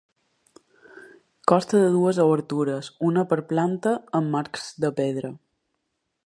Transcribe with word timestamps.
Consta 1.51 1.81
de 1.83 1.91
dues 1.97 2.21
obertures, 2.23 2.89
una 3.11 3.27
per 3.35 3.39
planta, 3.53 3.93
amb 4.21 4.35
marcs 4.39 4.67
de 4.87 4.93
pedra. 5.03 5.33